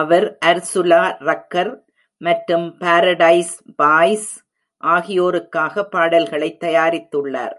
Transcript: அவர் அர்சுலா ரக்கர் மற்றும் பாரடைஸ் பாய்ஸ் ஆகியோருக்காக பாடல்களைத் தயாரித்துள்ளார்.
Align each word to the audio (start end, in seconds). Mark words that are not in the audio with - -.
அவர் 0.00 0.38
அர்சுலா 0.46 1.00
ரக்கர் 1.20 1.72
மற்றும் 2.20 2.76
பாரடைஸ் 2.80 3.54
பாய்ஸ் 3.76 4.28
ஆகியோருக்காக 4.82 5.86
பாடல்களைத் 5.90 6.60
தயாரித்துள்ளார். 6.64 7.56